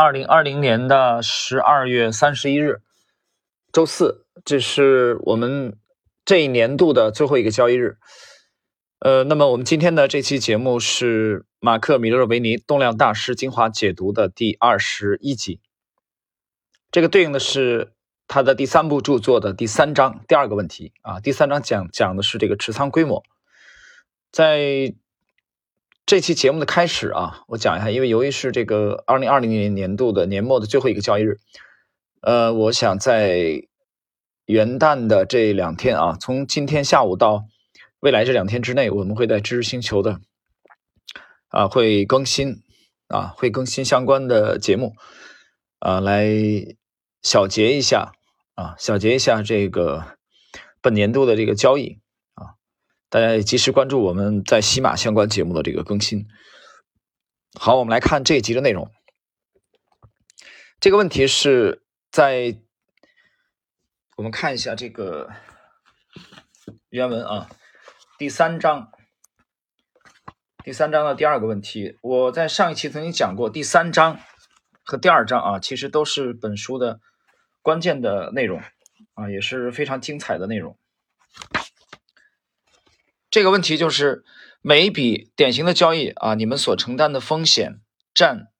[0.00, 2.82] 二零二零年的十二月三十一日，
[3.72, 5.76] 周四，这是我们
[6.24, 7.96] 这一年度的最后一个交易日。
[9.00, 15.60] 呃，那么我们今天的这期节目是马克·米勒维尼动量大师精华解读的第二十一集，
[16.92, 17.92] 这个对应的是
[18.28, 21.18] 他的第三部著作的第三章第二个问题啊。
[21.18, 23.24] 第三章讲讲的是这个持仓规模，
[24.30, 24.94] 在。
[26.08, 31.36] 这期节目的开始啊，我讲一下，因为由于是这个二零二零年年度的年末的最后一个交易日，
[32.22, 33.62] 呃，我想在
[34.46, 37.44] 元旦的这两天啊，从今天下午到
[38.00, 40.18] 未来这两天之内，我们会在知识星球的
[41.48, 42.62] 啊会更新
[43.08, 44.94] 啊会更新相关的节目
[45.78, 46.26] 啊，来
[47.20, 48.12] 小结一下
[48.54, 50.16] 啊小结一下这个
[50.80, 51.98] 本年度的这个交易。
[53.10, 56.26] 大家也及时关注我们在喜马相关节目的这个更新。
[57.58, 58.90] 好，我们来看这一集的内容。
[60.78, 62.60] 这个问题是在
[64.16, 65.30] 我们看一下这个
[66.90, 67.48] 原文啊，
[68.18, 68.90] 第三章，
[70.62, 71.96] 第三章的第二个问题。
[72.02, 74.20] 我在上一期曾经讲过，第三章
[74.84, 77.00] 和第二章啊，其实都是本书的
[77.62, 78.60] 关键的内容
[79.14, 80.78] 啊，也是非常精彩的内容。
[83.30, 84.24] 这个问题就是
[84.62, 87.82] 每一笔典型的交易啊，你们所承担的风险
[88.14, 88.50] 占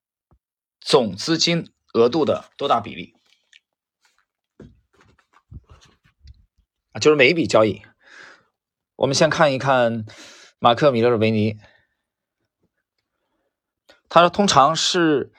[0.78, 3.14] 总资金额度的多大比例？
[6.92, 7.80] 啊，就是每一笔交易。
[8.96, 10.04] 我们先看一看
[10.58, 11.58] 马克·米勒维尼，
[14.10, 15.32] 他说，通常是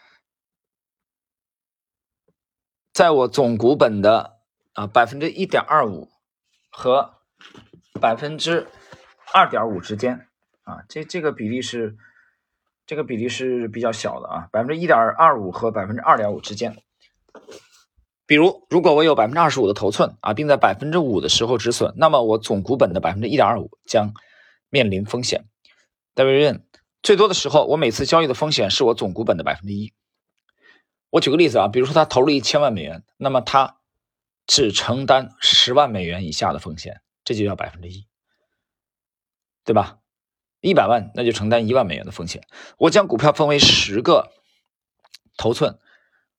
[2.92, 4.40] 在我总股本的
[4.74, 6.12] 啊百分之一点二五
[6.72, 7.22] 和
[8.02, 8.68] 百分之。
[9.34, 10.28] 二点五之间
[10.64, 11.98] 啊，这这个比例是
[12.86, 16.76] 这个比例是比较小的啊，百分之一点二五和百分之二点五之间。
[18.26, 24.14] 比如，如果我有百分之二十五的头寸啊，并在百分之五的时候止损，那么我总股本的百分之一点二五将
[24.70, 25.46] 面临风险。
[26.14, 26.64] 戴维任，
[27.02, 29.94] 最多的时候，我每次交易的风险是我总股本的百分之一。
[31.10, 33.78] 我举个例子啊，比如说他投入一千万美元，那么他
[34.46, 38.09] 只承担十万美元以下的风险，这就叫百分之一。
[39.64, 39.98] 对吧？
[40.62, 42.44] 一百万那就承担一万美元的风险。
[42.78, 44.30] 我将股票分为十个
[45.38, 45.80] 头寸，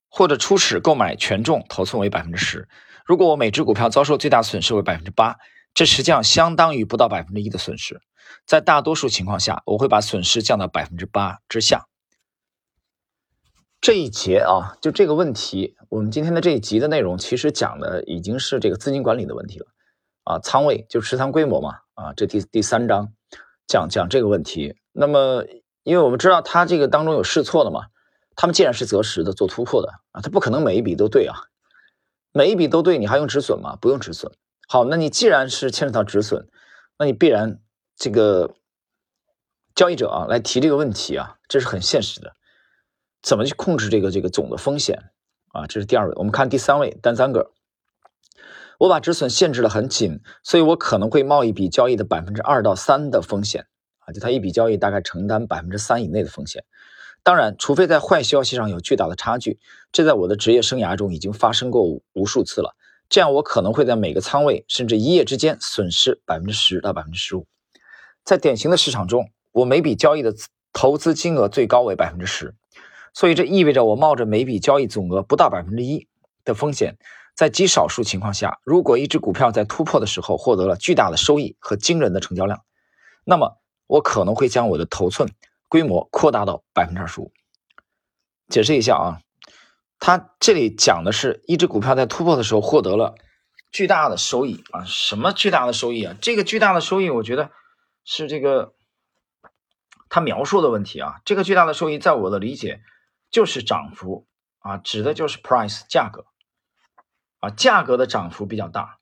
[0.09, 2.69] 或者初始购买权重头寸为百分之十。
[3.07, 5.37] 如果我每只股票遭受最大损失为百分之八，
[5.73, 8.01] 这实际上相当于不到百分之一的损失。
[8.47, 11.87] 在大多数情况下，我会把损失降到百分之八之下。
[13.81, 19.67] 这一节啊，就这个问题，我们今天的这一集的内容其实讲的已经是这个资金管理的问题了
[20.31, 23.13] 啊，仓位就持仓规模嘛啊，这第第三章。
[23.67, 25.45] 讲讲这个问题，那么
[25.85, 27.87] 因为我们知道它这个当中有试错的嘛，
[28.35, 31.37] 他们既然是择时的做突破的啊，它不可能每一笔都对啊，
[32.33, 33.77] 每一笔都对，你还用止损吗？
[33.81, 34.33] 不用止损。
[34.69, 36.49] 好，那你既然是牵扯到止损，
[36.99, 37.61] 那你必然
[37.97, 38.55] 这个
[39.75, 42.35] 交易者啊来提这个问题啊，这是很现实的，
[43.23, 45.11] 怎么去控制这个这个总的风险
[45.53, 45.69] 啊？
[45.69, 47.53] 这是第二位，我们看第三位单三个。
[48.81, 53.67] 我把止损限制的很紧，所以我可能会冒一笔交易的百分之二到三的风险
[53.99, 56.65] 啊，就他一笔交易大概承担百分之三以内的风险。
[57.23, 59.59] 当然，除非在坏消息上有巨大的差距，
[59.93, 62.75] 这在我的职业生涯中已经发生过无数次了。
[63.11, 67.47] 这样我可能会在每个仓位甚至一夜之间损失百分之十到百分之十五。
[68.25, 70.35] 在典型的市场中，我每笔交易的
[70.73, 72.55] 投资金额最高为百分之十，
[73.13, 76.09] 所以这意味着我冒着每笔交易总额不到百分之一
[76.47, 76.97] 的风险。
[77.35, 82.65] 在极少数情况下，如果一只股票在突破的时候获得了巨大的收益和惊人的成交量，
[83.25, 85.31] 那么我可能会将我的头寸
[85.69, 87.33] 规模扩大到百分之二十五。
[88.49, 89.21] 解释一下啊，
[89.99, 93.15] 他这里讲的是一只股票在突破的时候获得了
[93.73, 96.17] 巨大的收益啊，什么巨大的收益啊？
[96.21, 97.51] 这个巨大的收益，我觉得
[98.05, 98.75] 是这个
[100.09, 101.21] 他描述的问题啊。
[101.25, 102.81] 这个巨大的收益，在我的理解
[103.31, 104.27] 就是涨幅
[104.59, 106.27] 啊，指的就是 price 价格。
[107.41, 108.99] 啊，价格的涨幅比较大，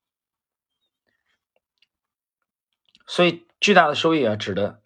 [3.06, 4.80] 所以巨大的收益啊，指的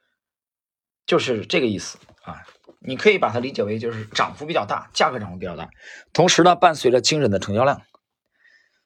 [1.06, 2.42] 就是这个意思啊。
[2.84, 5.70] 你可以把它理解为就是涨幅比较大，价格涨幅比较大，
[6.12, 7.82] 同时呢，伴随着惊人的成交量。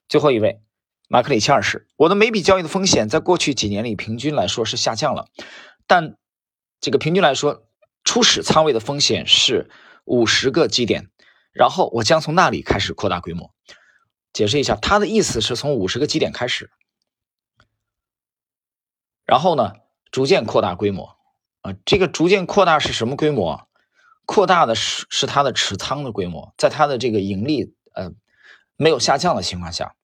[0.06, 0.60] 最后一位，
[1.08, 5.30] 马克里切尔是，我的每笔交易的风险在过去几年里平均来说是下降了，
[5.86, 6.18] 但
[6.78, 7.66] 这个平均来说，
[8.04, 9.70] 初始仓位的风险是
[10.04, 11.08] 五十个基点，
[11.52, 13.54] 然后我将从那里开始扩大规模。
[14.36, 16.70] 解释一下，他的意思是从五十个基点开始，
[19.24, 19.72] 然后呢，
[20.10, 21.16] 逐渐扩大规模
[21.62, 21.72] 啊。
[21.86, 23.66] 这个逐渐扩大是什么规模？
[24.26, 28.12] 扩大的是是它的持仓的规模，在它的这个盈利呃
[28.76, 29.94] 没有下降的情况下，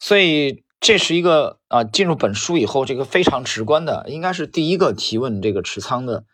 [0.00, 6.24] 所以这是一个啊进入本书以后这个非常直观的，应该是第一个提问这个持仓的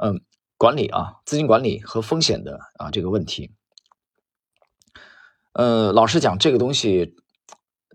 [0.00, 0.20] 嗯
[0.56, 3.52] 管理啊资金管理和风险的啊这个问题。
[5.54, 7.14] 呃，老实讲，这个东西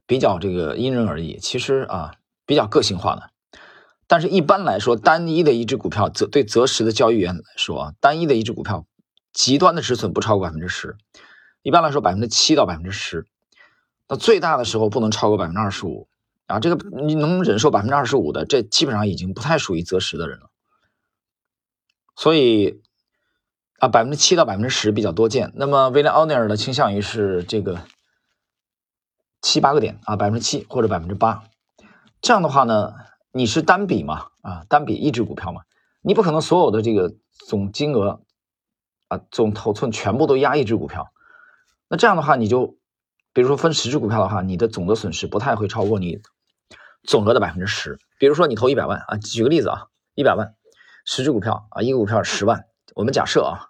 [0.06, 2.14] 比较这个因人而异，其实啊
[2.46, 3.30] 比较个性化的。
[4.08, 8.86] 但是，一般来说，单一的一只股票择对择时的交易员来说啊，单一的一只股票，
[9.34, 10.96] 极端的止损不超过百分之十，
[11.62, 13.28] 一般来说百分之七到百分之十，
[14.08, 16.08] 那最大的时候不能超过百分之二十五
[16.48, 16.60] 啊。
[16.60, 20.50] 这个你能忍受百分之二十五的，这基本上已经不太属于择时的人了。
[22.16, 22.82] 所以
[23.80, 25.52] 啊，百分之七到百分之十比较多见。
[25.56, 27.80] 那么威廉奥尼尔的倾向于是这个
[29.42, 31.44] 七八个点啊，百分之七或者百分之八，
[32.22, 32.94] 这样的话呢？
[33.32, 34.26] 你是单笔嘛？
[34.42, 35.62] 啊，单笔一只股票嘛？
[36.02, 37.14] 你不可能所有的这个
[37.48, 38.22] 总金额
[39.08, 41.12] 啊，总头寸全部都压一只股票。
[41.88, 42.76] 那这样的话，你就
[43.32, 46.20] 比如说分十只股票的话，你的总的损失不太会超过你
[47.04, 48.00] 总额的百分之十。
[48.18, 49.86] 比如说你投一百万啊，举个例子啊，
[50.16, 50.56] 一百万
[51.06, 52.66] 十只股票啊，一个股票十万。
[52.96, 53.70] 我们假设啊，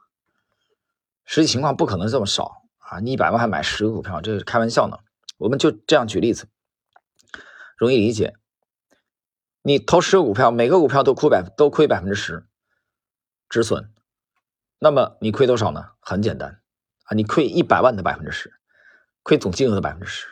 [1.25, 4.97] 实际情况不可能这么少啊，你一百万还买十个股票，这是开玩笑呢。
[5.37, 6.47] 我们就这样举例子，
[7.77, 8.35] 容易理解。
[9.61, 12.45] 你投十个股票，每个股票都亏百都亏百分之十
[13.49, 13.93] 止损，
[14.79, 15.91] 那么你亏多少呢？
[15.99, 16.61] 很简单
[17.03, 18.53] 啊，你亏一百万的百分之十，
[19.23, 20.27] 亏总金额的百分之十，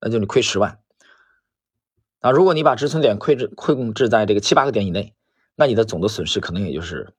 [0.00, 0.80] 那就你亏十万。
[2.20, 5.14] 啊，如果你把止损点亏制控制在这个七八个点以内，
[5.54, 7.14] 那你的总的损失可能也就是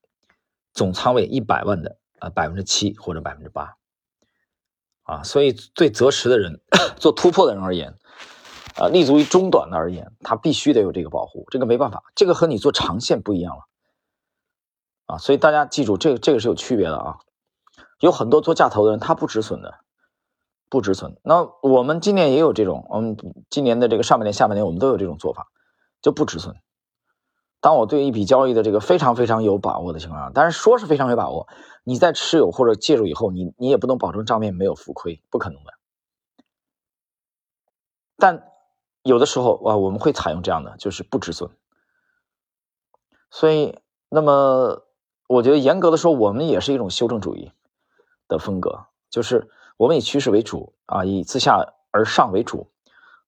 [0.80, 3.76] 总仓位一百万的啊百分之七或者百分之八
[5.04, 5.24] 啊。
[5.24, 6.62] 所以对择时的人
[6.98, 7.94] 做突破的人而言。
[8.76, 13.64] 啊，立足于中短的而言，他必须得有这个保护，这个没办法，这个和你做长线不一样了，
[15.08, 17.18] 啊，所以大家记住，这个这个是有区别的啊。
[18.00, 19.80] 有很多做价投的人，他不止损的，
[20.70, 21.20] 不止损。
[21.24, 23.18] 那我们今年也有这种，我们
[23.50, 25.48] 今年的这个上半年、下半年，我们都有这种做法，
[26.02, 26.56] 就不止损。
[27.62, 31.48] 当我对一笔交易的这个非常非常有把握的情况下，但是说是非常有把握，
[31.84, 35.74] 你在持有或者介入以后，你你也不能保证账面没有浮亏，不可能的。
[38.18, 38.50] 但
[39.04, 41.50] 有的时候啊，我们会采用这样的，就是不止损。
[43.32, 43.78] 所以，
[44.10, 44.86] 那么
[45.28, 47.52] 我觉得严格的说，我们也是一种修正主义
[48.28, 52.72] 的风格，就是我们以趋势为主啊，以自下而上为主。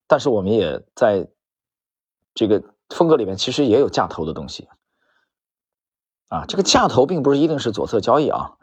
[0.06, 1.28] 但是，我们也在
[2.34, 2.62] 这个
[2.94, 4.68] 风格里面，其实也有价投的东西
[6.28, 6.44] 啊。
[6.46, 8.56] 这个价投并不是一定是左侧交易啊。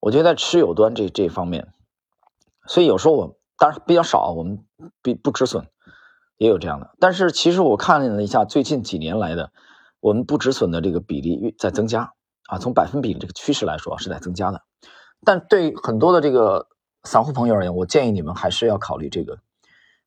[0.00, 1.72] 我觉得在持有端这这方面，
[2.66, 4.64] 所以有时候我当然比较少，我们
[5.02, 5.68] 不不止损。
[6.38, 9.52] 也有这样的，但是其实我看了一下最近几年来的
[10.00, 12.14] 我们不止损的这个比例在增加
[12.48, 14.60] 啊，从百分比这个趋势来说是在增加的。
[15.24, 16.66] 但对很多的这个
[17.04, 19.38] 散户朋友而言，我建议你们还是要考虑这个，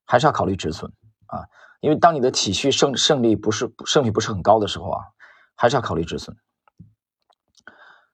[0.04, 0.92] 还是要考虑止损
[1.28, 1.48] 啊，
[1.86, 5.02] 因为当你的体系胜胜利不是胜率不是很高的时候啊，
[5.56, 6.36] 还是要考虑止损。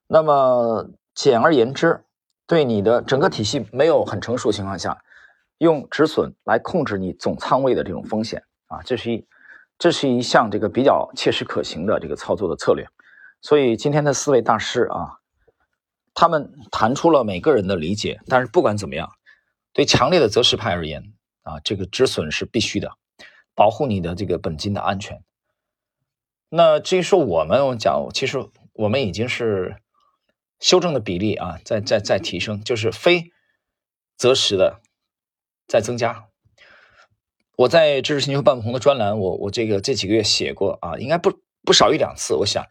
[0.06, 2.04] 那么简而言之，
[2.46, 5.02] 对你的整个体系没有很成熟情况下。
[5.56, 9.26] 用止损来控制你总仓位的这种风险啊，这是一
[9.78, 12.86] 这是一项这个比较切实可行的这个操作的策略。
[13.40, 15.16] 所以今天的四位大师啊，
[16.12, 18.20] 他们谈出了每个人的理解。
[18.26, 19.08] 但是不管怎么样，
[19.72, 22.92] 对强烈的择时派而言啊，这个止损是必须的，
[23.54, 25.22] 保护你的这个本金的安全。
[26.48, 29.76] 那至于说我们我讲，其实我们已经是
[30.60, 33.32] 修正的比例啊，在在在提升，就是非
[34.16, 34.80] 择时的。
[35.68, 36.26] 在增加，
[37.56, 42.34] 我在知识星球半不红的专栏，我我这个这几个月写过啊，应该不不少于两次。
[42.34, 42.66] 我想，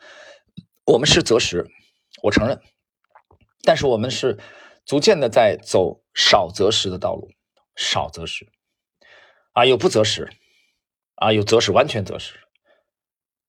[0.86, 1.66] 我们是择时，
[2.22, 2.62] 我承认，
[3.64, 4.38] 但是我们是
[4.86, 7.32] 逐渐的在走少择时的道路，
[7.76, 8.52] 少择时
[9.54, 10.30] 啊，有不择时
[11.22, 12.40] 啊，有择时完全择时。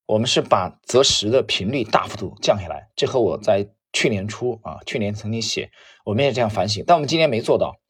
[0.04, 5.70] 我们是把择时的频率大幅度降下来，这和我在去年初啊，去年曾经写，
[6.04, 7.80] 我们也这样反省，但我们今年没做到。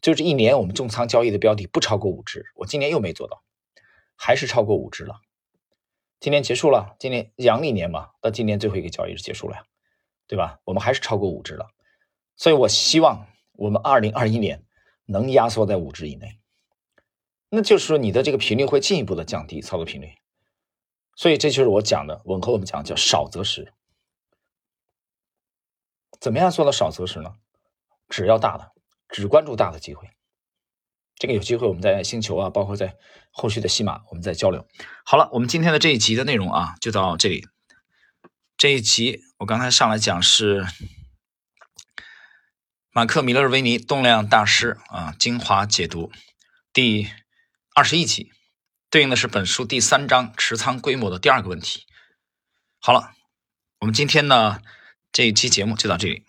[0.00, 2.44] 就这一年，我们重仓交易的标的不超过五只。
[2.54, 3.42] 我今年又没做到，
[4.14, 5.16] 还是超过五只了。
[6.20, 9.64] 今年结束了，今年阳历年嘛，到今年最后一个交易日结束了呀，
[10.28, 10.60] 对吧？
[10.64, 11.66] 我们还是超过五只了。
[12.36, 14.64] 所以我希望我们二零二一年
[15.06, 16.38] 能压缩在五只以内。
[17.54, 20.14] 那就是说，你的这个频率会进一步的降低操作频率。
[21.14, 23.74] 所以这就是我讲的，吻合我们讲叫少择时。
[26.18, 27.34] 怎么样做到少择时呢？
[28.08, 28.72] 只要大的。
[29.10, 30.08] 只关注大的机会，
[31.16, 32.96] 这个有机会我们在星球啊，包括在
[33.30, 34.66] 后续的西马，我们再交流。
[35.04, 37.46] 好了，我们今天的这一集的内容啊，就到这里。
[38.56, 40.64] 这一集我刚才上来讲是
[42.90, 46.10] 马克·米勒维尼动量大师啊精华解读
[46.72, 47.08] 第
[47.74, 48.30] 二十一集，
[48.90, 51.86] 对应的是本书第三章持仓规模的第二个问题。
[52.80, 53.14] 好了，
[53.80, 54.60] 我们今天呢
[55.10, 56.26] 这一期节目就到这里。